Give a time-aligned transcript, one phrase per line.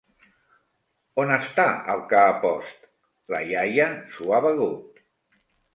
[1.23, 1.67] On està
[1.97, 2.91] el que ha post?
[3.35, 5.05] La iaia s’ho ha begut.